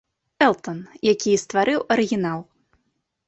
Элтан, 0.45 0.77
які 1.11 1.29
і 1.35 1.41
стварыў 1.43 1.79
арыгінал. 1.97 2.39